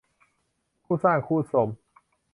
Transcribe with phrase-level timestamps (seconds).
[0.85, 1.67] คู่สร้างคู่สม